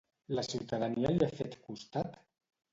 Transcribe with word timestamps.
La 0.37 0.43
ciutadania 0.47 1.13
li 1.19 1.23
ha 1.27 1.29
fet 1.43 1.55
costat? 1.69 2.21